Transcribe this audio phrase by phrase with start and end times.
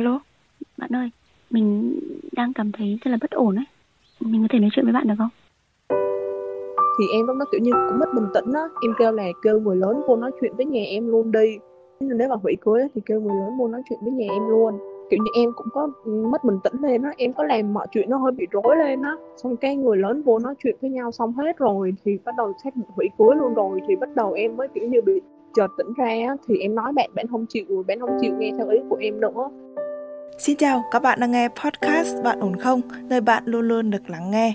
[0.00, 0.20] Alo,
[0.78, 1.10] bạn ơi,
[1.50, 2.00] mình
[2.32, 3.64] đang cảm thấy rất là bất ổn ấy.
[4.20, 5.28] Mình có thể nói chuyện với bạn được không?
[6.98, 9.60] Thì em lúc đó, kiểu như, cũng mất bình tĩnh á, em kêu là kêu
[9.60, 11.58] người lớn vô nói chuyện với nhà em luôn đi.
[12.00, 14.78] Nếu mà hủy cưới thì kêu người lớn vô nói chuyện với nhà em luôn.
[15.10, 18.10] Kiểu như, em cũng có, mất bình tĩnh lên á, em có làm mọi chuyện
[18.10, 19.12] nó hơi bị rối lên á.
[19.36, 22.52] Xong cái người lớn vô nói chuyện với nhau xong hết rồi thì bắt đầu
[22.64, 25.12] xác định hủy cưới luôn rồi, thì bắt đầu em mới, kiểu như, bị
[25.54, 28.52] chợt tỉnh ra á, thì em nói bạn, bạn không chịu bạn không chịu nghe
[28.58, 29.50] theo ý của em nữa.
[30.38, 32.80] Xin chào, các bạn đang nghe podcast Bạn ổn không?
[33.08, 34.54] Nơi bạn luôn luôn được lắng nghe.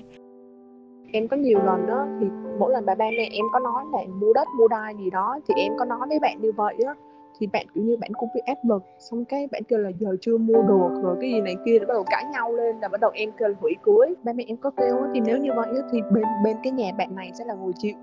[1.11, 2.25] Em có nhiều lần đó thì
[2.59, 5.39] mỗi lần bà ba mẹ em có nói là mua đất, mua đai gì đó
[5.47, 6.93] thì em có nói với bạn như vậy á
[7.39, 10.15] thì bạn kiểu như bạn cũng bị áp lực xong cái bạn kêu là giờ
[10.21, 12.87] chưa mua được rồi cái gì này kia để bắt đầu cãi nhau lên là
[12.87, 15.49] bắt đầu em kêu là hủy cưới ba mẹ em có kêu thì nếu như
[15.55, 17.93] vậy thì bên bên cái nhà bạn này sẽ là người chịu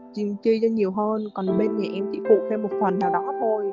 [0.43, 3.35] chi cho nhiều hơn còn bên nhà em chỉ phụ thêm một phần nào đó
[3.41, 3.73] thôi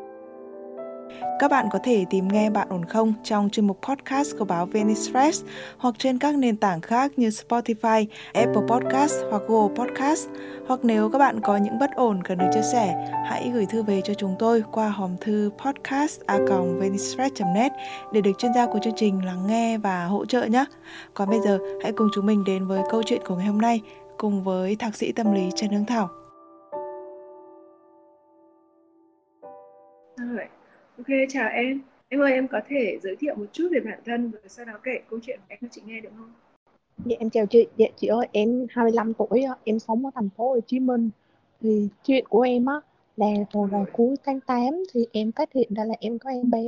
[1.40, 4.66] các bạn có thể tìm nghe Bạn ổn không trong chuyên mục podcast của báo
[4.66, 5.44] Venice Press
[5.78, 10.28] hoặc trên các nền tảng khác như Spotify, Apple Podcast hoặc Google Podcast.
[10.68, 13.84] Hoặc nếu các bạn có những bất ổn cần được chia sẻ, hãy gửi thư
[13.84, 17.72] về cho chúng tôi qua hòm thư podcast@venicepress.net
[18.14, 20.66] để được chuyên gia của chương trình lắng nghe và hỗ trợ nhé.
[21.14, 23.82] Còn bây giờ, hãy cùng chúng mình đến với câu chuyện của ngày hôm nay
[24.18, 26.10] cùng với thạc sĩ tâm lý Trần Hương Thảo.
[31.00, 31.82] Ok, chào em.
[32.10, 34.74] Em ơi, em có thể giới thiệu một chút về bản thân và sau đó
[34.84, 36.32] kể câu chuyện của em cho chị nghe được không?
[37.06, 37.68] Dạ em chào chị.
[37.78, 41.10] Dạ chị ơi, em 25 tuổi, em sống ở thành phố Hồ Chí Minh.
[41.62, 42.76] Thì chuyện của em á
[43.18, 46.50] là hồi vào cuối tháng 8 thì em phát hiện ra là em có em
[46.50, 46.64] bé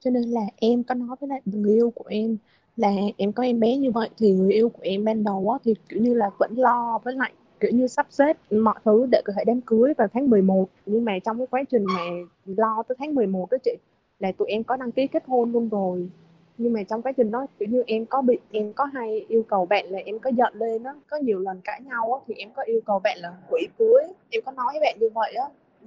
[0.00, 2.36] cho nên là em có nói với lại người yêu của em
[2.76, 5.58] là em có em bé như vậy thì người yêu của em ban đầu á
[5.64, 9.22] thì kiểu như là vẫn lo với lại kiểu như sắp xếp mọi thứ để
[9.24, 12.02] có thể đám cưới vào tháng 11 nhưng mà trong cái quá trình mà
[12.46, 13.76] lo tới tháng 11 đó chị,
[14.18, 16.08] là tụi em có đăng ký kết hôn luôn rồi.
[16.58, 19.42] Nhưng mà trong quá trình đó, kiểu như em có bị, em có hay yêu
[19.48, 22.34] cầu bạn là em có giận lên đó có nhiều lần cãi nhau á, thì
[22.34, 24.04] em có yêu cầu bạn là hủy cưới.
[24.30, 25.44] Em có nói với bạn như vậy á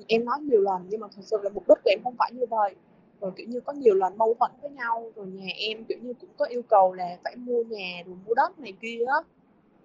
[0.08, 2.32] em nói nhiều lần nhưng mà thật sự là mục đích của em không phải
[2.34, 2.76] như vậy.
[3.22, 6.14] Rồi kiểu như có nhiều lần mâu thuẫn với nhau, rồi nhà em kiểu như
[6.22, 9.20] cũng có yêu cầu là phải mua nhà rồi mua đất này kia á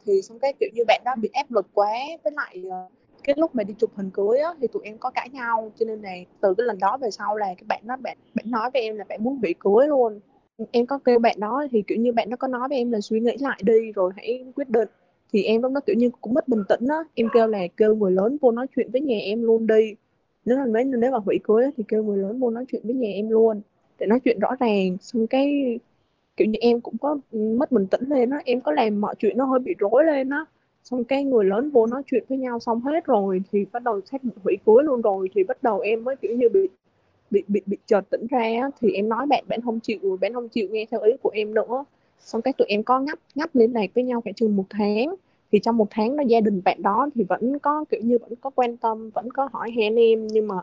[0.06, 1.90] thì xong cái kiểu như bạn đó bị áp lực quá
[2.24, 2.88] với lại ờ,
[3.24, 5.86] cái lúc mà đi chụp hình cưới á, thì tụi em có cãi nhau cho
[5.86, 8.70] nên này từ cái lần đó về sau là cái bạn đó bạn bạn nói
[8.72, 10.20] với em là bạn muốn hủy cưới luôn.
[10.70, 13.00] Em có kêu bạn đó thì kiểu như bạn đó có nói với em là
[13.00, 14.88] suy nghĩ lại đi rồi hãy quyết định.
[15.32, 17.94] Thì em lúc đó kiểu như cũng mất bình tĩnh á em kêu là kêu
[17.94, 19.94] người lớn vô nói chuyện với nhà em luôn đi.
[20.44, 22.94] Nếu là nếu, nếu mà hủy cưới thì kêu người lớn vô nói chuyện với
[22.94, 23.60] nhà em luôn
[23.98, 24.96] để nói chuyện rõ ràng.
[25.00, 25.78] Xong cái
[26.36, 29.38] kiểu như em cũng có mất bình tĩnh lên á em có làm mọi chuyện
[29.38, 30.44] nó hơi bị rối lên á.
[30.84, 34.00] Xong cái người lớn vô nói chuyện với nhau xong hết rồi thì bắt đầu
[34.00, 36.60] xét hủy cuối luôn rồi thì bắt đầu em mới kiểu như bị
[37.30, 40.34] bị bị bị chợt tỉnh ra á, thì em nói bạn bạn không chịu bạn
[40.34, 41.84] không chịu nghe theo ý của em nữa.
[42.20, 45.14] Xong cái tụi em có ngắt ngắt liên lạc với nhau khoảng chừng một tháng.
[45.52, 48.34] Thì trong một tháng đó gia đình bạn đó thì vẫn có kiểu như vẫn
[48.40, 50.26] có quan tâm vẫn có hỏi han em.
[50.26, 50.56] Nhưng mà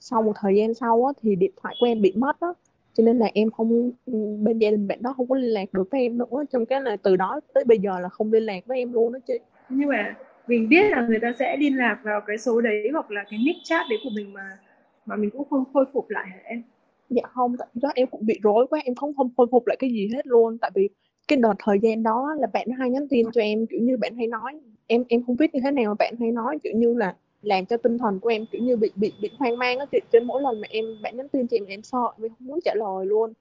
[0.00, 2.48] sau một thời gian sau á, thì điện thoại của em bị mất á
[2.94, 3.90] cho nên là em không
[4.44, 6.44] bên gia đình bạn đó không có liên lạc được với em nữa.
[6.50, 9.12] Trong cái là từ đó tới bây giờ là không liên lạc với em luôn
[9.12, 9.34] đó chị.
[9.68, 10.16] Nhưng mà
[10.46, 13.40] mình biết là người ta sẽ liên lạc vào cái số đấy hoặc là cái
[13.46, 14.58] nick chat đấy của mình mà
[15.06, 16.62] mà mình cũng không khôi phục lại hả em?
[17.10, 19.76] Dạ không tại đó em cũng bị rối quá em không không khôi phục lại
[19.80, 20.58] cái gì hết luôn.
[20.58, 20.88] Tại vì
[21.28, 24.16] cái đợt thời gian đó là bạn hay nhắn tin cho em kiểu như bạn
[24.16, 27.16] hay nói em em không biết như thế nào bạn hay nói kiểu như là
[27.42, 29.98] làm cho tinh thần của em kiểu như bị bị bị hoang mang á chị
[30.12, 32.60] trên mỗi lần mà em bạn nhắn tin cho em em sợ em không muốn
[32.64, 33.32] trả lời luôn.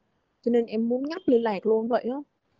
[0.42, 2.18] Cho nên em muốn ngắt liên lạc luôn vậy á.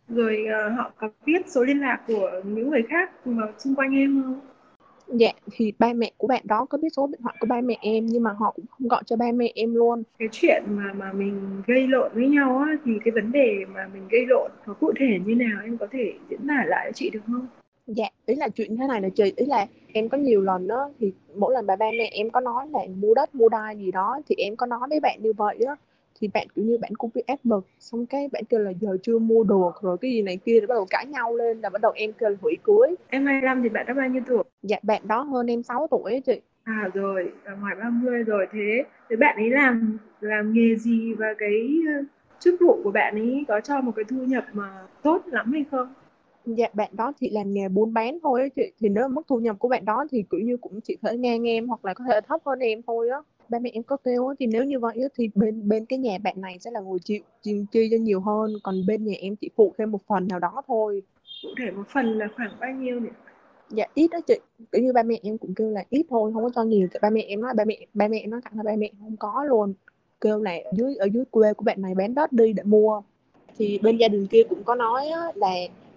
[0.08, 3.96] Rồi uh, họ có biết số liên lạc của những người khác mà xung quanh
[3.96, 4.40] em không?
[5.06, 7.78] Dạ thì ba mẹ của bạn đó có biết số điện thoại của ba mẹ
[7.80, 10.02] em nhưng mà họ cũng không gọi cho ba mẹ em luôn.
[10.18, 13.90] Cái chuyện mà mà mình gây lộn với nhau á thì cái vấn đề mà
[13.94, 16.92] mình gây lộn nó cụ thể như nào em có thể diễn tả lại cho
[16.92, 17.46] chị được không
[17.86, 19.32] dạ ý là chuyện thế này là chị.
[19.36, 22.40] Ý là em có nhiều lần đó thì mỗi lần bà ba mẹ em có
[22.40, 25.32] nói là mua đất mua đai gì đó thì em có nói với bạn như
[25.32, 25.76] vậy đó
[26.20, 28.96] thì bạn kiểu như bạn cũng bị áp lực xong cái bạn kêu là giờ
[29.02, 31.68] chưa mua được rồi cái gì này kia để bắt đầu cãi nhau lên là
[31.70, 32.94] bắt đầu em kêu là hủy cưới.
[33.08, 34.42] Em 25 thì bạn đã bao nhiêu tuổi?
[34.62, 36.40] Dạ bạn đó hơn em 6 tuổi ấy chị.
[36.64, 41.68] À rồi ngoài 30 rồi thế thế bạn ấy làm làm nghề gì và cái
[41.96, 42.04] ờ,
[42.38, 45.64] chức vụ của bạn ấy có cho một cái thu nhập mà tốt lắm hay
[45.70, 45.94] không
[46.46, 49.38] dạ bạn đó chỉ làm nghề buôn bán thôi á chị thì nếu mức thu
[49.38, 52.04] nhập của bạn đó thì kiểu như cũng chỉ thể ngang em hoặc là có
[52.08, 53.18] thể thấp hơn em thôi á.
[53.48, 55.98] Ba mẹ em có kêu á thì nếu như vậy á, thì bên bên cái
[55.98, 59.14] nhà bạn này sẽ là người chịu chi, chi cho nhiều hơn còn bên nhà
[59.20, 61.02] em chỉ phụ thêm một phần nào đó thôi.
[61.42, 63.08] Cụ thể một phần là khoảng bao nhiêu nhỉ?
[63.70, 64.38] Dạ ít đó chị.
[64.72, 66.88] Kiểu như ba mẹ em cũng kêu là ít thôi không có cho nhiều.
[66.92, 68.90] Tại ba mẹ em nói ba mẹ ba mẹ em nói thẳng là ba mẹ
[69.00, 69.74] không có luôn.
[70.20, 73.02] Kêu là ở dưới ở dưới quê của bạn này bán đất đi để mua.
[73.56, 75.54] Thì bên gia đình kia cũng có nói là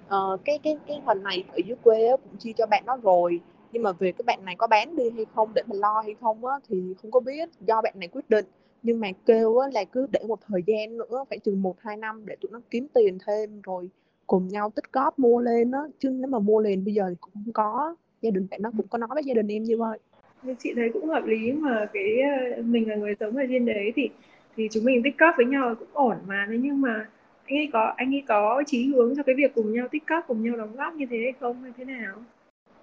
[0.07, 2.97] uh, cái cái cái phần này ở dưới quê á, cũng chia cho bạn nó
[3.03, 3.39] rồi.
[3.71, 6.15] Nhưng mà về cái bạn này có bán đi hay không để mà lo hay
[6.21, 7.49] không á thì không có biết.
[7.59, 8.45] Do bạn này quyết định.
[8.83, 11.97] Nhưng mà kêu á, là cứ để một thời gian nữa phải chừng một hai
[11.97, 13.89] năm để tụi nó kiếm tiền thêm rồi
[14.27, 15.79] cùng nhau tích góp mua lên á.
[15.99, 17.95] Chứ nếu mà mua liền bây giờ thì cũng không có.
[18.21, 19.99] Gia đình bạn nó cũng có nói với gia đình em như vậy.
[20.43, 22.21] Nhưng chị thấy cũng hợp lý mà cái
[22.55, 24.09] ờ, mình là người sống ở trên đấy thì
[24.55, 26.45] thì chúng mình tích góp với nhau cũng ổn mà.
[26.49, 27.07] Thế nhưng mà
[27.45, 30.23] anh ấy có anh ấy có chí hướng cho cái việc cùng nhau tích góp
[30.27, 32.15] cùng nhau đóng góp như thế hay không hay thế nào?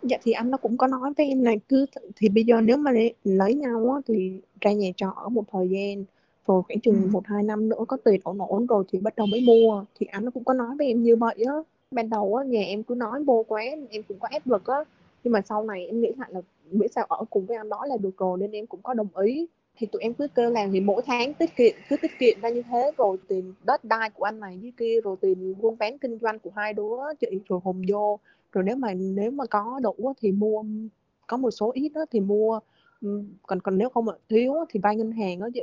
[0.03, 1.87] Dạ thì anh nó cũng có nói với em là cứ
[2.17, 5.44] thì bây giờ nếu mà lấy, lấy nhau á, thì ra nhà trọ ở một
[5.53, 6.05] thời gian
[6.47, 7.09] rồi khoảng chừng Ừ.
[7.12, 9.85] một hai năm nữa có tiền ổn ổn rồi thì bắt đầu mới mua.
[9.94, 11.55] Thì anh nó cũng có nói với em như vậy á.
[11.91, 14.85] Ban đầu á nhà em cứ nói vô quá em cũng có ép lực á.
[15.25, 17.87] Nhưng mà sau này em nghĩ lại là miễn sao ở cùng với anh đó
[17.87, 19.47] là được rồi nên em cũng có đồng ý
[19.77, 22.49] thì tụi em cứ kêu là thì mỗi tháng tiết kiệm cứ tiết kiệm ra
[22.49, 25.99] như thế rồi tiền đất đai của anh này với kia rồi tiền buôn bán
[25.99, 28.19] kinh doanh của hai đứa chị rồi hùng vô.
[28.53, 30.65] Rồi nếu mà nếu mà có đủ thì mua
[31.27, 32.61] có một số ít á thì mua
[33.43, 35.63] còn còn nếu không thiếu thì vay ngân hàng á chị.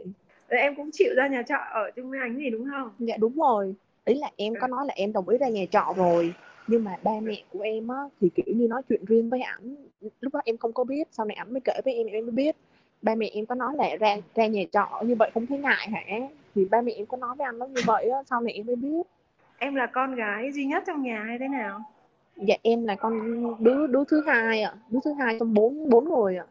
[0.49, 2.89] Rồi em cũng chịu ra nhà trọ ở chung với anh gì đúng không?
[2.99, 3.75] Dạ đúng rồi.
[4.05, 6.33] Ý là em có nói là em đồng ý ra nhà trọ rồi
[6.67, 9.75] nhưng mà ba mẹ của em á thì kiểu như nói chuyện riêng với ảnh.
[10.19, 12.31] Lúc đó em không có biết sau này ảnh mới kể với em em mới
[12.31, 12.55] biết
[13.01, 15.89] ba mẹ em có nói là ra ra nhà trọ như vậy không thấy ngại
[15.89, 16.01] hả?
[16.55, 18.65] Thì ba mẹ em có nói với anh nó như vậy á sau này em
[18.65, 19.01] mới biết.
[19.57, 21.81] Em là con gái duy nhất trong nhà hay thế nào?
[22.35, 24.73] Dạ em là con đứa đứa thứ hai ạ.
[24.89, 26.45] Đứa thứ hai trong bốn bốn người ạ.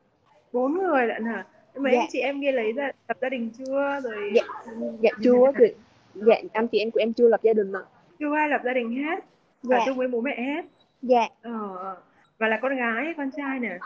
[0.52, 1.46] Bốn người lận hả?
[1.74, 1.98] Nhưng mà Dạ.
[2.00, 4.00] anh chị em kia lấy ra lập gia đình chưa?
[4.02, 4.42] Rồi Dạ.
[5.00, 5.74] dạ chưa chị.
[6.14, 7.80] Dạ anh chị em của em chưa lập gia đình ạ.
[8.18, 9.24] Chưa ai lập gia đình hết
[9.62, 9.76] dạ.
[9.76, 10.64] ở chung với bố mẹ hết.
[11.02, 11.28] Dạ.
[11.42, 11.96] Ờ
[12.38, 13.78] và là con gái hay con trai nè?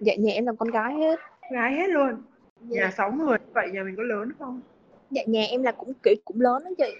[0.00, 1.20] Dạ nhà em là con gái hết
[1.50, 2.22] gái hết luôn.
[2.60, 4.60] Dạ, nhà sáu người vậy nhà mình có lớn không?
[5.10, 6.94] Dạ nhà em là cũng kiểu cũng lớn đó chị.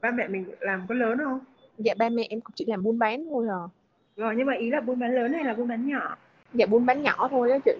[0.00, 1.40] Ba mẹ mình làm có lớn không?
[1.78, 3.62] Dạ ba mẹ em cũng chỉ làm buôn bán thôi à.
[4.16, 6.16] Rồi nhưng mà ý là buôn bán lớn hay là buôn bán nhỏ?
[6.54, 7.72] Dạ buôn bán nhỏ thôi á chị.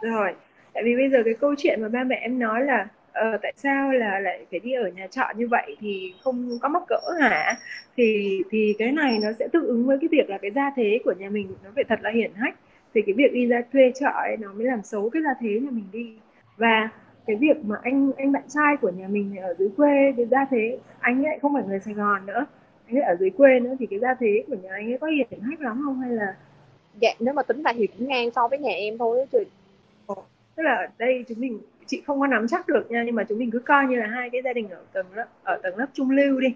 [0.00, 0.34] Rồi
[0.72, 3.52] tại vì bây giờ cái câu chuyện mà ba mẹ em nói là ờ, tại
[3.56, 7.00] sao là lại phải đi ở nhà trọ như vậy thì không có mắc cỡ
[7.20, 7.56] hả?
[7.96, 11.00] Thì thì cái này nó sẽ tương ứng với cái việc là cái gia thế
[11.04, 12.54] của nhà mình nó phải thật là hiển hách
[12.94, 15.60] thì cái việc đi ra thuê trọ ấy nó mới làm xấu cái gia thế
[15.60, 16.16] nhà mình đi.
[16.56, 16.88] Và
[17.26, 20.44] cái việc mà anh anh bạn trai của nhà mình ở dưới quê cái gia
[20.50, 22.46] thế anh ấy không phải người Sài Gòn nữa.
[22.86, 25.06] Anh ấy ở dưới quê nữa thì cái gia thế của nhà anh ấy có
[25.06, 26.00] hiển hách lắm không?
[26.00, 26.36] Hay là
[27.00, 29.38] dạ nếu mà tính ra thì cũng ngang so với nhà em thôi chị.
[30.56, 33.24] Tức là ở đây chúng mình chị không có nắm chắc được nha nhưng mà
[33.28, 35.76] chúng mình cứ coi như là hai cái gia đình ở tầng lớp ở tầng
[35.76, 36.54] lớp trung lưu đi.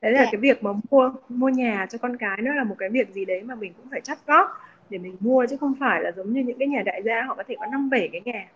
[0.00, 0.28] Đấy là Dạ.
[0.32, 3.24] cái việc mà mua mua nhà cho con cái nó là một cái việc gì
[3.24, 4.48] đấy mà mình cũng phải chắt góp
[4.90, 7.34] để mình mua chứ không phải là giống như những cái nhà đại gia họ
[7.34, 8.48] có thể có năm bảy cái nhà.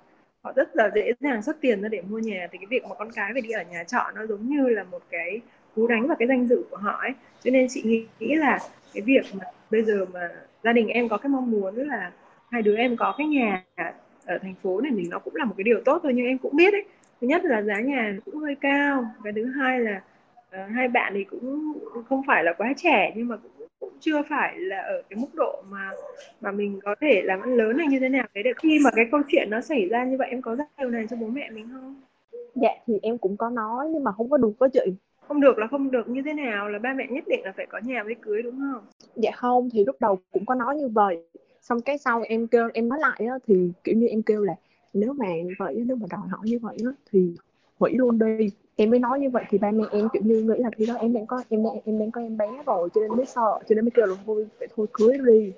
[0.43, 2.47] Họ rất là dễ dàng xuất tiền ra để mua nhà.
[2.53, 4.85] Thì cái việc mà con cái phải đi ở nhà trọ nó giống như là
[4.85, 5.41] một cái
[5.75, 7.13] cú đánh vào cái danh dự của họ ấy.
[7.45, 8.59] Cho nên chị nghĩ, nghĩ là
[8.95, 10.29] cái việc mà bây giờ mà
[10.65, 12.13] gia đình em có cái mong muốn là
[12.51, 13.65] hai đứa em có cái nhà
[14.25, 16.39] ở thành phố này thì nó cũng là một cái điều tốt thôi nhưng em
[16.39, 16.85] cũng biết đấy
[17.21, 19.07] thứ nhất là giá nhà cũng hơi cao.
[19.25, 20.03] Cái thứ hai là
[20.49, 21.73] uh, hai bạn thì cũng
[22.09, 23.62] không phải là quá trẻ nhưng mà cũng
[24.03, 25.91] chưa phải là ở cái mức độ mà
[26.41, 28.27] mà mình có thể làm ăn lớn hay như thế nào.
[28.35, 30.69] Đấy được khi mà cái câu chuyện nó xảy ra như vậy em có dạy
[30.79, 32.01] điều này cho bố mẹ mình không?
[32.55, 34.95] Dạ thì em cũng có nói nhưng mà không có được với chị
[35.29, 37.67] không được là không được như thế nào là ba mẹ nhất định là phải
[37.67, 38.85] có nhà mới cưới đúng không?
[39.17, 41.25] Dạ không thì lúc đầu cũng có nói như vậy.
[41.61, 44.55] Xong cái sau em kêu em nói lại á thì kiểu như em kêu là
[44.95, 45.27] nếu mà
[45.59, 47.35] vậy nếu mà đòi hỏi như vậy á thì
[47.83, 50.59] hủy luôn đi em mới nói như vậy thì ba mẹ em kiểu như nghĩ
[50.59, 53.01] là khi đó em đang có em đang em đang có em bé rồi cho
[53.01, 55.53] nên mới sợ cho nên mới kêu là thôi phải thôi cưới đi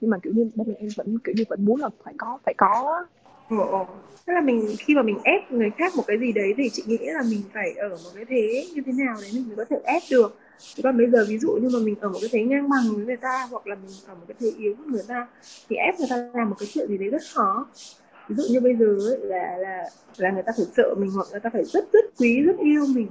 [0.00, 2.38] nhưng mà kiểu như ba mẹ em vẫn kiểu như vẫn muốn là phải có
[2.44, 3.04] phải có
[3.48, 3.86] Ồ,
[4.26, 6.82] tức là mình khi mà mình ép người khác một cái gì đấy thì chị
[6.86, 9.64] nghĩ là mình phải ở một cái thế như thế nào đấy mình mới có
[9.70, 10.38] thể ép được.
[10.76, 12.94] Chứ còn bây giờ ví dụ như mà mình ở một cái thế ngang bằng
[12.96, 15.28] với người ta hoặc là mình ở một cái thế yếu với người ta
[15.68, 17.66] thì ép người ta làm một cái chuyện gì đấy rất khó.
[18.30, 21.26] Ví dụ như bây giờ ấy, là là là người ta phải sợ mình hoặc
[21.30, 23.08] người ta phải rất rất quý rất yêu mình.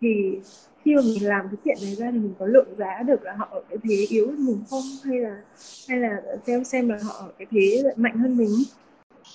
[0.00, 0.38] Thì
[0.84, 3.32] khi mà mình làm cái chuyện này ra thì mình có lượng giá được là
[3.32, 4.82] họ ở cái thế yếu hơn mình không?
[5.04, 5.42] Hay là
[5.88, 8.50] hay là xem xem là họ ở cái thế mạnh hơn mình?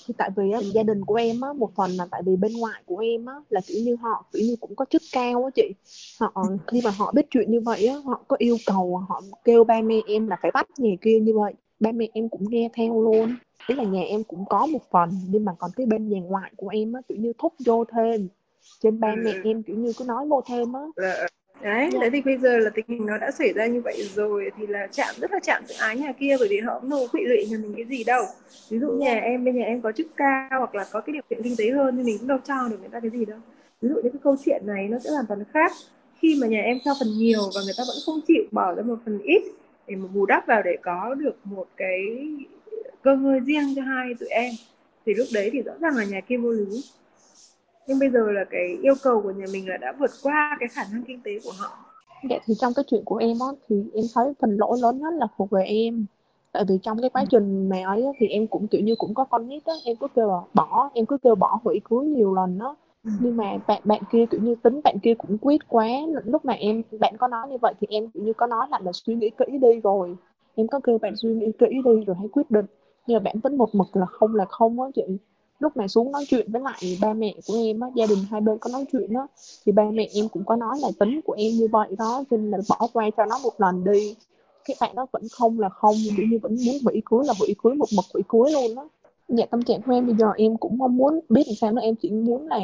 [0.08, 2.54] Thì tại vì á, gia đình của em á một phần là tại vì bên
[2.54, 5.50] ngoại của em á là kiểu như họ kiểu như cũng có chức cao á
[5.56, 5.74] chị.
[6.20, 9.64] Họ khi mà họ biết chuyện như vậy á họ có yêu cầu họ kêu
[9.64, 11.54] ba mẹ em là phải bắt nhà kia như vậy.
[11.80, 13.36] Ba mẹ em cũng nghe theo luôn
[13.68, 16.52] ý là nhà em cũng có một phần nhưng mà còn cái bên nhà ngoại
[16.58, 18.28] của em á kiểu như thúc vô thêm.
[18.80, 19.42] Trên ba mẹ Ừ.
[19.44, 20.82] em kiểu như cứ nói vô thêm á.
[20.96, 21.28] Là
[21.62, 22.00] đấy Dạ.
[22.00, 24.68] đấy thì bây giờ là tình hình nó đã xảy ra như vậy rồi thì
[24.68, 27.22] là chạm rất là chạm tự ái nhà kia bởi vì họ cũng đâu quỵ
[27.26, 28.24] lụy nhà mình cái gì đâu.
[28.70, 31.22] Ví dụ nhà em bên nhà em có chức cao hoặc là có cái điều
[31.30, 33.40] kiện kinh tế hơn thì mình cũng đâu cho được người ta cái gì đâu.
[33.82, 35.72] Ví dụ như cái câu chuyện này nó sẽ hoàn toàn khác.
[36.20, 38.84] Khi mà nhà em cho phần nhiều và người ta vẫn không chịu bỏ ra
[38.84, 39.44] một phần ít
[39.88, 42.00] để mà bù đắp vào để có được một cái
[43.04, 44.54] cơ ngơi riêng cho hai tụi em.
[45.06, 46.84] Thì lúc đấy thì rõ ràng là nhà kia vô lý
[47.88, 50.70] nhưng bây giờ là cái yêu cầu của nhà mình là đã vượt qua cái
[50.70, 51.78] khả năng kinh tế của họ.
[52.30, 55.14] Dạ thì trong cái chuyện của em á thì em thấy phần lỗi lớn nhất
[55.14, 56.06] là thuộc về em.
[56.52, 59.14] Tại vì trong cái quá trình mà ấy á, thì em cũng kiểu như cũng
[59.14, 62.06] có con nít á em cứ kêu là bỏ em cứ kêu bỏ hủy cưới
[62.06, 62.70] nhiều lần á.
[63.20, 65.88] Nhưng mà bạn bạn kia kiểu như tính bạn kia cũng quyết quá.
[66.26, 68.82] Lúc mà em bạn có nói như vậy thì em kiểu như có nói lại
[68.84, 70.16] là suy nghĩ kỹ đi rồi.
[70.56, 72.66] Em có kêu bạn suy nghĩ kỹ đi rồi hãy quyết định
[73.08, 75.18] nhưng mà bạn tính một mực là không là không á chị.
[75.60, 78.42] Lúc mà xuống nói chuyện với lại ba mẹ của em á, gia đình hai
[78.42, 79.28] bên có nói chuyện á,
[79.66, 82.38] thì ba mẹ em cũng có nói là tính của em như vậy đó, cho
[82.38, 84.16] nên là bỏ qua cho nó một lần đi.
[84.66, 87.56] Cái bạn đó vẫn không là không, kiểu như vẫn muốn hủy cuối là hủy
[87.64, 88.90] cuối một mực hủy cuối luôn đó
[89.38, 91.82] dạ tâm trạng của em bây giờ em cũng mong muốn biết làm sao nữa,
[91.82, 92.60] em chỉ muốn là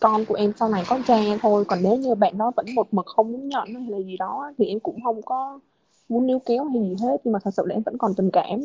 [0.00, 1.64] con của em sau này có cha thôi.
[1.68, 4.52] Còn nếu như bạn đó vẫn một mực không muốn nhận hay là gì đó
[4.58, 5.60] thì em cũng không có
[6.08, 8.30] muốn níu kéo hay gì hết, nhưng mà thật sự là em vẫn còn tình
[8.32, 8.60] cảm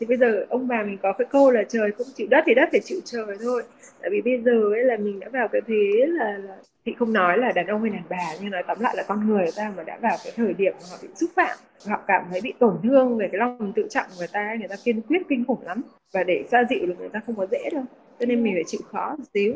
[0.00, 2.54] thì bây giờ ông bà mình có cái câu là trời cũng chịu đất thì
[2.54, 3.62] đất phải chịu trời thôi.
[4.00, 7.12] Tại vì bây giờ ấy là mình đã vào cái thế là, là thì không
[7.12, 9.72] nói là đàn ông hay đàn bà nhưng nói tóm lại là con người ta
[9.76, 12.54] mà đã vào cái thời điểm mà họ bị xúc phạm họ cảm thấy bị
[12.58, 15.44] tổn thương về cái lòng tự trọng của người ta người ta kiên quyết kinh
[15.44, 15.82] khủng lắm.
[16.12, 17.84] Và để xoa dịu được người ta không có dễ đâu.
[18.20, 19.54] Cho nên mình phải chịu khó một xíu.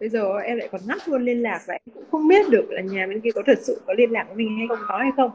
[0.00, 2.66] Bây giờ em lại còn ngắt luôn liên lạc và em cũng không biết được
[2.70, 4.98] là nhà bên kia có thật sự có liên lạc với mình hay không có
[4.98, 5.30] hay không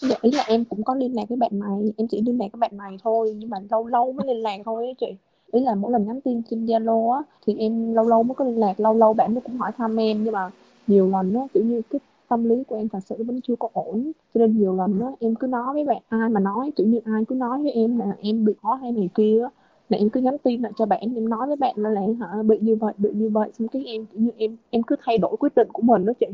[0.00, 2.46] dạ ý là em cũng có liên lạc với bạn này em chỉ liên lạc
[2.52, 5.06] với bạn này thôi nhưng mà lâu lâu mới liên lạc thôi á chị.
[5.52, 8.44] Ý là mỗi lần nhắn tin trên zalo á thì em lâu lâu mới có
[8.44, 10.50] liên lạc lâu lâu bạn nó cũng hỏi thăm em nhưng mà
[10.86, 13.68] nhiều lần á kiểu như cái tâm lý của em thật sự vẫn chưa có
[13.72, 14.12] ổn.
[14.34, 17.00] Cho nên nhiều lần á em cứ nói với bạn ai mà nói kiểu như
[17.04, 19.48] ai cứ nói với em là em bị khó hay này kia á
[19.88, 22.42] là em cứ nhắn tin lại cho bạn em nói với bạn là, là hả
[22.42, 25.18] bị như vậy bị như vậy xong cái em kiểu như em em cứ thay
[25.18, 26.26] đổi quyết định của mình đó chị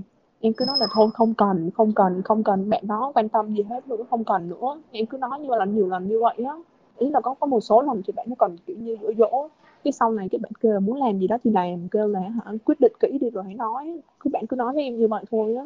[0.45, 3.55] em cứ nói là thôi không cần không cần không cần bạn đó quan tâm
[3.55, 4.81] gì hết nữa không cần nữa.
[4.91, 6.63] Em cứ nói như lần nhiều lần như vậy đó
[6.99, 9.49] ý là có có một số lần thì bạn nó còn kiểu như dỗ dỗ.
[9.85, 12.21] Cái sau này cái bạn kêu là muốn làm gì đó thì làm kêu là
[12.21, 14.01] hả quyết định kỹ đi rồi hãy nói.
[14.21, 15.65] Cứ bạn cứ nói với em như vậy thôi á.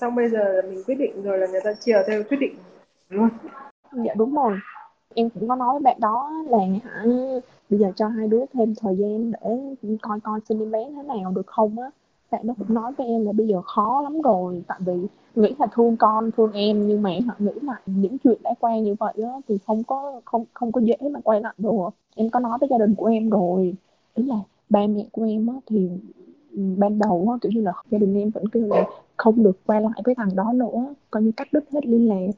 [0.00, 2.54] Xong bây giờ là mình quyết định rồi là người ta chiều theo quyết định
[3.08, 3.28] luôn.
[3.92, 4.58] Dạ đúng rồi.
[5.14, 7.04] Em cũng có nói với bạn đó là hả
[7.70, 11.02] bây giờ cho hai đứa thêm thời gian để coi coi xin em bé thế
[11.02, 11.90] nào được không á
[12.30, 14.92] bạn nó cũng nói với em là bây giờ khó lắm rồi, tại vì
[15.34, 18.78] nghĩ là thương con, thương em, nhưng mà họ nghĩ lại những chuyện đã qua
[18.78, 21.88] như vậy đó thì không có, không không có dễ mà quay lại được.
[22.16, 23.74] Em có nói với gia đình của em rồi,
[24.14, 24.36] ý là
[24.70, 25.90] ba mẹ của em á thì
[26.52, 28.84] ừ, ban đầu á, kiểu như là gia đình em vẫn kêu là
[29.16, 32.32] không được quay lại với thằng đó nữa, coi như cắt đứt hết liên lạc.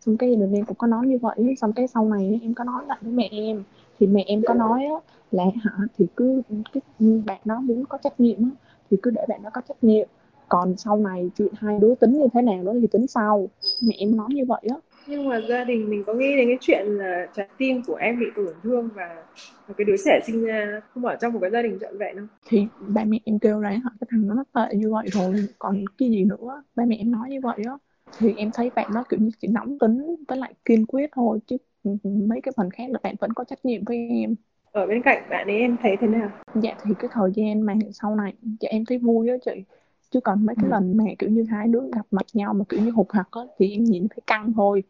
[0.00, 2.54] Xong cái gia đình em cũng có nói như vậy xong cái sau này em
[2.54, 3.62] có nói lại với mẹ em.
[3.98, 4.94] Thì mẹ em có nói á
[5.30, 6.42] là hả, thì cứ
[6.72, 6.82] cái
[7.26, 8.50] bạn nó muốn có trách nhiệm á
[8.90, 10.08] thì cứ để bạn đó có trách nhiệm.
[10.48, 13.48] Còn sau này chuyện hai đứa tính như thế nào đó thì tính sau.
[13.82, 14.76] Mẹ em nói như vậy á.
[15.06, 18.20] Nhưng mà gia đình mình có nghĩ đến cái chuyện là trái tim của em
[18.20, 19.24] bị tổn thương và,
[19.66, 22.16] và cái đứa trẻ sinh ra không ở trong một cái gia đình trọn vẹn
[22.16, 22.28] không?
[22.48, 26.10] Thì ba mẹ em kêu là cái thằng nó tệ như vậy rồi còn cái
[26.10, 26.62] gì nữa?
[26.74, 27.72] Ba mẹ em nói như vậy á.
[28.18, 31.38] Thì em thấy bạn nó kiểu như chỉ nóng tính với lại kiên quyết thôi
[31.46, 31.56] chứ
[32.04, 34.34] mấy cái phần khác là bạn vẫn có trách nhiệm với em
[34.72, 36.28] ở bên cạnh bạn ấy em thấy thế nào?
[36.54, 39.62] Dạ thì cái thời gian mà sau này dạ em thấy vui á chị.
[40.10, 40.70] Chứ còn mấy cái ừ.
[40.70, 43.40] lần mà kiểu như hai đứa gặp mặt nhau mà kiểu như hụt hặc á
[43.58, 44.82] thì em nhìn thấy căng thôi.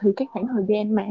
[0.00, 1.06] Thì cái khoảng thời gian mà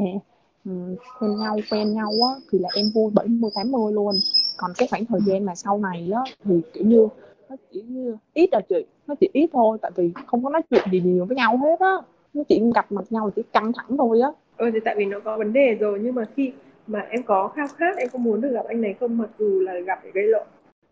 [0.65, 4.15] um, quen nhau quen nhau á thì là em vui 70 80 luôn.
[4.57, 7.07] Còn cái khoảng thời gian mà sau này á thì kiểu như
[7.49, 8.85] nó chỉ như ít là chị.
[9.07, 11.79] Nó chỉ ít thôi tại vì không có nói chuyện gì nhiều với nhau hết
[11.79, 11.95] á.
[12.33, 14.29] Nó chỉ gặp mặt nhau chỉ căng thẳng thôi á.
[14.57, 16.51] Ừ thì tại vì nó có vấn đề rồi nhưng mà khi
[16.87, 19.17] mà em có khao khát em có muốn được gặp anh này không?
[19.17, 20.47] Mặc dù là gặp để gây lộn.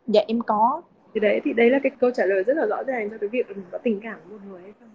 [0.07, 0.81] Dạ em có.
[1.13, 3.29] Thì đấy thì đấy là cái câu trả lời rất là rõ ràng cho cái
[3.29, 4.89] việc mình có tình cảm với một người hay không.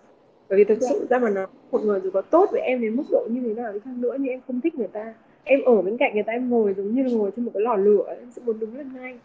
[0.48, 0.88] Bởi vì thực dạ.
[0.90, 3.40] sự ra mà nó một người dù có tốt với em đến mức độ như
[3.42, 5.14] thế nào đi chăng nữa nhưng em không thích người ta.
[5.44, 7.62] Em ở bên cạnh người ta em ngồi giống như là ngồi trên một cái
[7.62, 9.18] lò lửa em sẽ muốn đứng lên ngay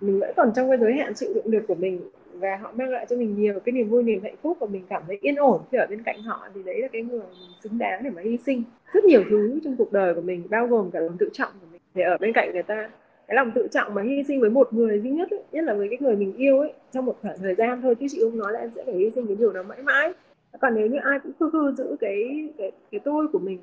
[0.00, 2.00] mình vẫn còn trong cái giới hạn chịu đựng được của mình
[2.34, 4.82] và họ mang lại cho mình nhiều cái niềm vui niềm hạnh phúc và mình
[4.88, 7.50] cảm thấy yên ổn khi ở bên cạnh họ thì đấy là cái người mình
[7.62, 8.62] xứng đáng để mà hy sinh.
[8.92, 11.66] Rất nhiều thứ trong cuộc đời của mình bao gồm cả lòng tự trọng của
[11.72, 11.80] mình.
[11.94, 12.88] Để ở bên cạnh người ta
[13.28, 15.74] cái lòng tự trọng mà hy sinh với một người duy nhất ấy, nhất là
[15.74, 18.38] với cái người mình yêu ấy trong một khoảng thời gian thôi chứ chị không
[18.38, 20.12] nói là em sẽ phải hy sinh cái điều đó mãi mãi.
[20.60, 23.58] Còn nếu như ai cũng khư khư giữ cái cái cái tôi của mình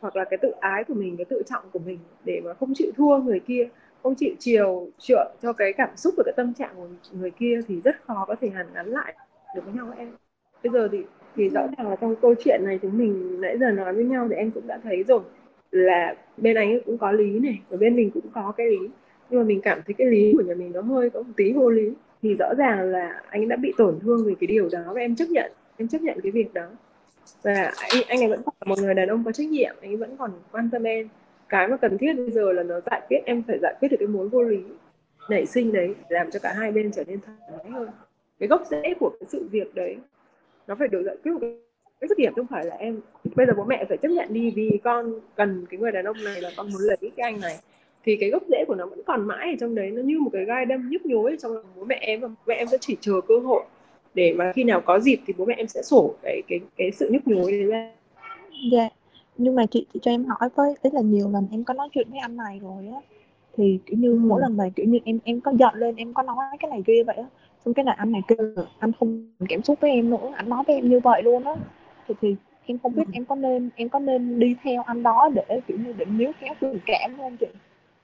[0.00, 2.72] hoặc là cái tự ái của mình cái tự trọng của mình để mà không
[2.74, 3.68] chịu thua người kia
[4.04, 7.60] không chịu chiều chuộng cho cái cảm xúc và cái tâm trạng của người kia
[7.68, 9.14] thì rất khó có thể hàn gắn lại
[9.54, 10.08] được với nhau em.
[10.62, 10.98] Bây giờ thì
[11.36, 14.26] thì rõ ràng là trong câu chuyện này chúng mình nãy giờ nói với nhau
[14.30, 15.20] thì em cũng đã thấy rồi
[15.70, 18.88] là bên anh cũng có lý này và bên mình cũng có cái lý.
[19.30, 21.52] Nhưng mà mình cảm thấy cái lý của nhà mình nó hơi có một tí
[21.52, 21.92] vô lý.
[22.22, 25.16] Thì rõ ràng là anh đã bị tổn thương vì cái điều đó và em
[25.16, 26.66] chấp nhận em chấp nhận cái việc đó.
[27.42, 29.90] Và anh, anh ấy vẫn còn là một người đàn ông có trách nhiệm anh
[29.90, 31.08] ấy vẫn còn quan tâm em
[31.54, 33.96] cái mà cần thiết bây giờ là nó giải quyết, em phải giải quyết được
[34.00, 34.58] cái mối vô lý
[35.28, 37.88] nảy sinh đấy, làm cho cả hai bên trở nên thoải mái hơn.
[38.38, 39.96] Cái gốc rễ của cái sự việc đấy,
[40.66, 41.50] nó phải được giải quyết một cái
[42.00, 43.00] cái dứt điểm, không phải là em.
[43.34, 46.16] Bây giờ bố mẹ phải chấp nhận đi vì con cần cái người đàn ông
[46.24, 47.56] này là con muốn lấy cái anh này.
[48.04, 50.30] Thì cái gốc rễ của nó vẫn còn mãi ở trong đấy, nó như một
[50.32, 52.76] cái gai đâm nhức nhối trong lòng bố mẹ em và bố mẹ em sẽ
[52.80, 53.64] chỉ chờ cơ hội
[54.14, 56.92] để mà khi nào có dịp thì bố mẹ em sẽ sổ cái cái cái
[56.92, 57.92] sự nhức nhối đấy ra.
[58.72, 58.88] Dạ
[59.36, 61.88] nhưng mà chị, chị cho em hỏi với ý là nhiều lần em có nói
[61.92, 63.00] chuyện với anh này rồi á
[63.56, 66.22] thì kiểu như mỗi lần này kiểu như em em có giận lên em có
[66.22, 67.24] nói cái này kia vậy á
[67.64, 70.64] xong cái này anh này kêu anh không cảm xúc với em nữa anh nói
[70.66, 71.52] với em như vậy luôn á.
[72.08, 72.36] Thì thì
[72.66, 75.78] em không biết em có nên em có nên đi theo anh đó để kiểu
[75.78, 77.46] như để níu kéo tình cảm không chị?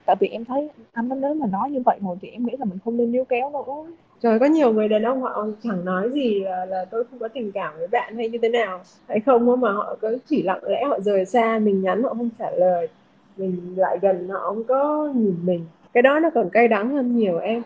[0.07, 2.53] Tại vì em thấy anh nó nếu mà nói như vậy rồi thì em nghĩ
[2.59, 3.91] là mình không nên níu kéo nữa
[4.23, 7.29] Trời có nhiều người đàn ông họ chẳng nói gì là, là tôi không có
[7.29, 8.81] tình cảm với bạn hay như thế nào.
[9.09, 12.31] Hay không mà họ cứ chỉ lặng lẽ họ rời xa mình nhắn họ không
[12.39, 12.89] trả lời.
[13.37, 15.65] Mình lại gần họ không có nhìn mình.
[15.93, 17.63] Cái đó nó còn cay đắng hơn nhiều em.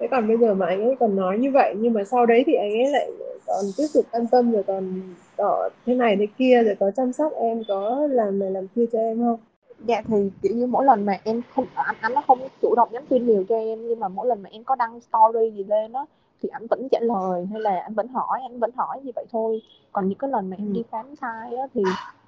[0.00, 2.42] Thế còn bây giờ mà anh ấy còn nói như vậy nhưng mà sau đấy
[2.46, 3.10] thì anh ấy lại
[3.46, 5.02] còn tiếp tục quan tâm rồi còn
[5.36, 8.84] tỏ thế này thế kia rồi có chăm sóc em có làm này làm kia
[8.92, 9.38] cho em không?
[9.86, 12.88] Dạ thì kiểu như mỗi lần mà em không anh anh nó không chủ động
[12.92, 15.64] nhắn tin nhiều cho em nhưng mà mỗi lần mà em có đăng story gì
[15.64, 16.06] lên đó
[16.42, 19.24] thì anh vẫn trả lời hay là anh vẫn hỏi anh vẫn hỏi như vậy
[19.32, 19.62] thôi.
[19.92, 21.82] Còn những cái lần mà em đi khám thai á thì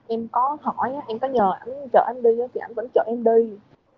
[0.09, 3.25] em có hỏi em có nhờ anh chở anh đi thì anh vẫn chở em
[3.25, 3.51] đi.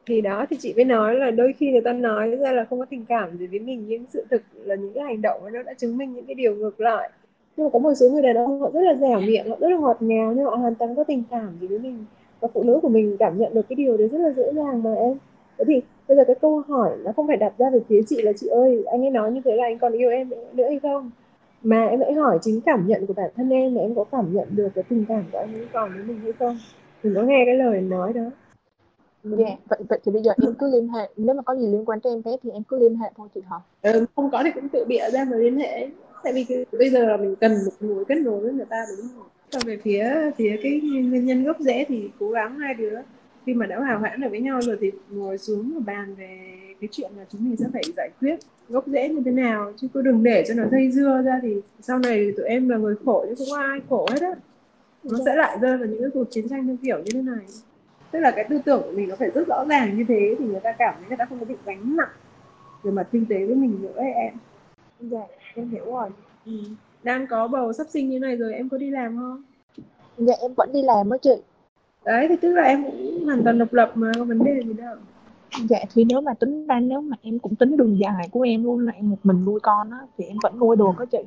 [0.06, 2.78] Thì đó thì chị mới nói là đôi khi người ta nói ra là không
[2.78, 5.62] có tình cảm gì với mình nhưng sự thực là những cái hành động nó
[5.62, 7.10] đã chứng minh những cái điều ngược lại.
[7.56, 9.68] Nhưng mà có một số người đàn ông họ rất là dẻo miệng họ rất
[9.68, 12.04] là ngọt ngào nhưng họ hoàn toàn có tình cảm gì với mình
[12.42, 14.82] và phụ nữ của mình cảm nhận được cái điều đấy rất là dễ dàng
[14.82, 15.18] mà em
[15.58, 18.22] thế thì bây giờ cái câu hỏi nó không phải đặt ra về phía chị
[18.22, 20.80] là chị ơi anh ấy nói như thế là anh còn yêu em nữa hay
[20.82, 21.10] không
[21.62, 24.34] mà em hãy hỏi chính cảm nhận của bản thân em là em có cảm
[24.34, 26.58] nhận được cái tình cảm của anh ấy còn với mình hay không
[27.02, 28.22] đừng có nghe cái lời nói đó
[29.24, 29.58] Dạ, yeah.
[29.68, 32.00] vậy, vậy thì bây giờ em cứ liên hệ nếu mà có gì liên quan
[32.00, 33.56] tới em bé thì em cứ liên hệ thôi chị hả?
[33.82, 35.88] Ừ, không có thì cũng tự bịa ra mà liên hệ
[36.24, 38.84] tại vì cái, bây giờ là mình cần một mối kết nối với người ta
[38.98, 39.26] đúng không?
[39.52, 42.98] Còn về phía phía cái nguyên nhân gốc rễ thì cố gắng hai đứa
[43.46, 46.58] khi mà đã hòa hoãn được với nhau rồi thì ngồi xuống và bàn về
[46.80, 48.36] cái chuyện là chúng mình sẽ phải giải quyết
[48.68, 49.72] gốc rễ như thế nào.
[49.76, 52.76] Chứ cứ đừng để cho nó dây dưa ra thì sau này tụi em là
[52.76, 54.34] người khổ chứ không có ai khổ hết á.
[55.04, 57.46] Nó sẽ lại rơi vào những cái cuộc chiến tranh theo kiểu như thế này.
[58.10, 60.44] Tức là cái tư tưởng của mình nó phải rất rõ ràng như thế thì
[60.44, 62.08] người ta cảm thấy người ta không có bị gánh nặng
[62.82, 64.34] về mặt kinh tế với mình nữa ấy, em.
[65.00, 66.08] Dạ em hiểu rồi.
[66.46, 66.52] Ừ.
[67.02, 69.42] đang có bầu sắp sinh như này rồi em có đi làm không?
[70.16, 71.34] Dạ em vẫn đi làm đó chị.
[72.04, 74.72] Đấy thì tức là em cũng hoàn toàn độc lập mà có vấn đề gì
[74.72, 74.96] đâu.
[75.68, 78.64] Dạ thì nếu mà tính ra nếu mà em cũng tính đường dài của em
[78.64, 81.18] luôn là em một mình nuôi con á thì em vẫn nuôi được đó chị.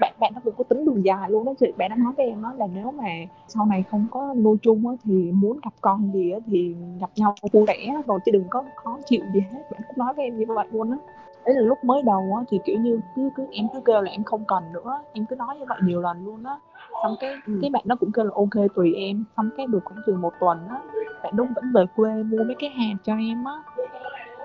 [0.00, 1.66] Bạn bạn nó cũng có tính đường dài luôn đó chị.
[1.76, 3.08] Bạn đã nói với em đó là nếu mà
[3.48, 7.10] sau này không có nuôi chung á thì muốn gặp con gì á thì gặp
[7.16, 9.60] nhau vui vẻ rồi chứ đừng có khó chịu gì hết.
[9.70, 10.98] Bạn cũng nói với em như vậy luôn á
[11.46, 14.10] đấy là lúc mới đầu á thì kiểu như cứ cứ em cứ kêu là
[14.10, 16.56] em không cần nữa em cứ nói như vậy nhiều lần luôn á.
[17.02, 17.58] Xong cái ừ.
[17.62, 19.24] cái bạn nó cũng kêu là ok tùy em.
[19.36, 20.80] Xong cái được khoảng chừng một tuần á
[21.22, 23.62] bạn đúng vẫn về quê mua mấy cái hạt cho em á.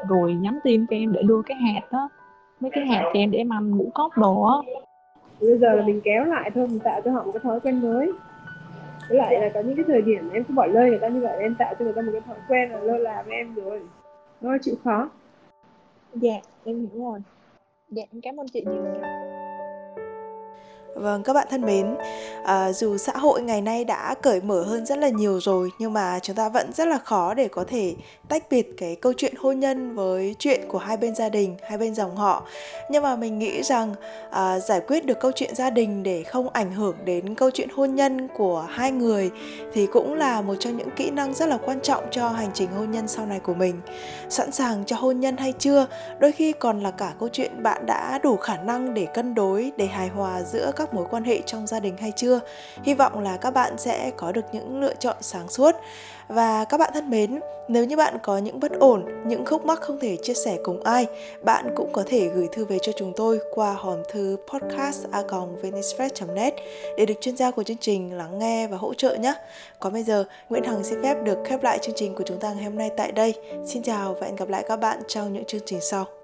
[0.08, 2.10] Rồi nhắn tin cho em để đưa cái hạt đó
[2.60, 4.56] mấy cái hạt cho em để em ăn ngũ cốc đồ á.
[5.41, 7.82] Bây giờ là mình kéo lại thôi mình tạo cho họ một cái thói quen
[7.82, 8.12] mới.
[9.10, 11.21] Với lại là có những cái thời điểm em cứ bỏ lơi người ta như
[11.21, 13.56] vậy em tạo cho người ta một cái thói quen là lơ là với em
[13.56, 13.82] rồi.
[14.41, 15.10] Nó chịu khó
[16.15, 17.19] dạ em hiểu rồi.
[17.89, 19.22] Dạ em cảm ơn chị nhiều
[20.95, 21.95] Vâng các bạn thân mến,
[22.43, 25.93] à, dù xã hội ngày nay đã cởi mở hơn rất là nhiều rồi nhưng
[25.93, 27.95] mà chúng ta vẫn rất là khó để có thể
[28.29, 31.77] tách biệt cái câu chuyện hôn nhân với chuyện của hai bên gia đình, hai
[31.77, 32.43] bên dòng họ.
[32.89, 33.95] Nhưng mà mình nghĩ rằng
[34.32, 37.69] à, giải quyết được câu chuyện gia đình để không ảnh hưởng đến câu chuyện
[37.75, 39.32] hôn nhân của hai người
[39.73, 42.69] thì cũng là một trong những kỹ năng rất là quan trọng cho hành trình
[42.71, 43.82] hôn nhân sau này của mình.
[44.29, 45.88] Sẵn sàng cho hôn nhân hay chưa,
[46.19, 49.71] đôi khi còn là cả câu chuyện bạn đã đủ khả năng để cân đối,
[49.77, 52.39] để hài hòa giữa các các mối quan hệ trong gia đình hay chưa.
[52.84, 55.76] Hy vọng là các bạn sẽ có được những lựa chọn sáng suốt.
[56.28, 59.82] Và các bạn thân mến, nếu như bạn có những bất ổn, những khúc mắc
[59.82, 61.06] không thể chia sẻ cùng ai,
[61.43, 65.06] bạn cũng có thể gửi thư về cho chúng tôi qua hòm thư podcast
[66.36, 66.54] net
[66.98, 69.34] để được chuyên gia của chương trình lắng nghe và hỗ trợ nhé.
[69.80, 72.54] Còn bây giờ, nguyễn hằng xin phép được khép lại chương trình của chúng ta
[72.54, 73.34] ngày hôm nay tại đây.
[73.65, 76.22] Xin chào và hẹn gặp lại các bạn trong những chương trình sau.